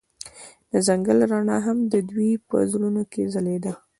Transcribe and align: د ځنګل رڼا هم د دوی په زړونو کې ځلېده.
د 0.71 0.73
ځنګل 0.87 1.19
رڼا 1.31 1.57
هم 1.65 1.77
د 1.91 1.93
دوی 2.09 2.31
په 2.49 2.55
زړونو 2.71 3.01
کې 3.11 3.23
ځلېده. 3.33 3.73